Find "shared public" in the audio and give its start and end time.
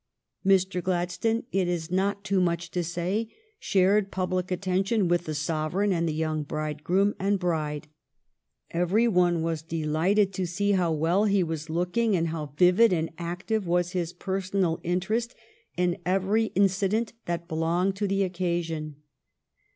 3.59-4.49